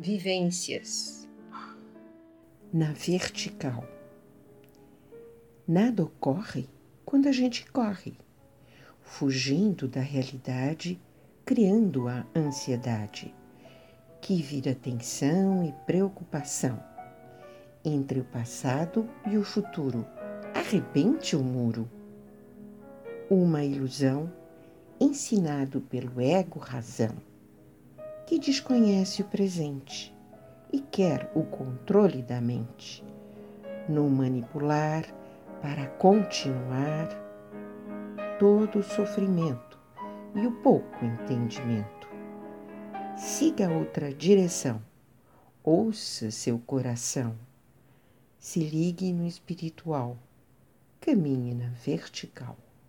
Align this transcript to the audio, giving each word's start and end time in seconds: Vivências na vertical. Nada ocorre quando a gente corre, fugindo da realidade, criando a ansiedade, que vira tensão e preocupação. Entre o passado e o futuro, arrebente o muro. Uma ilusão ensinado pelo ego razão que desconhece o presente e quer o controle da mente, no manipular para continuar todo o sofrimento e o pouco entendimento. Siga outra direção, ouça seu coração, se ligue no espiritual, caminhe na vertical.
Vivências 0.00 1.28
na 2.72 2.92
vertical. 2.92 3.84
Nada 5.66 6.04
ocorre 6.04 6.68
quando 7.04 7.26
a 7.26 7.32
gente 7.32 7.68
corre, 7.72 8.16
fugindo 9.02 9.88
da 9.88 10.00
realidade, 10.00 11.00
criando 11.44 12.06
a 12.06 12.24
ansiedade, 12.32 13.34
que 14.20 14.40
vira 14.40 14.72
tensão 14.72 15.64
e 15.64 15.72
preocupação. 15.84 16.80
Entre 17.84 18.20
o 18.20 18.24
passado 18.24 19.10
e 19.28 19.36
o 19.36 19.42
futuro, 19.42 20.06
arrebente 20.54 21.34
o 21.34 21.42
muro. 21.42 21.90
Uma 23.28 23.64
ilusão 23.64 24.32
ensinado 25.00 25.80
pelo 25.80 26.20
ego 26.20 26.60
razão 26.60 27.16
que 28.28 28.38
desconhece 28.38 29.22
o 29.22 29.24
presente 29.24 30.14
e 30.70 30.80
quer 30.80 31.32
o 31.34 31.44
controle 31.44 32.20
da 32.20 32.42
mente, 32.42 33.02
no 33.88 34.06
manipular 34.10 35.06
para 35.62 35.86
continuar 35.86 37.08
todo 38.38 38.80
o 38.80 38.82
sofrimento 38.82 39.80
e 40.34 40.46
o 40.46 40.52
pouco 40.60 41.02
entendimento. 41.02 42.06
Siga 43.16 43.70
outra 43.70 44.12
direção, 44.12 44.82
ouça 45.64 46.30
seu 46.30 46.58
coração, 46.58 47.34
se 48.38 48.60
ligue 48.60 49.10
no 49.10 49.26
espiritual, 49.26 50.18
caminhe 51.00 51.54
na 51.54 51.70
vertical. 51.70 52.58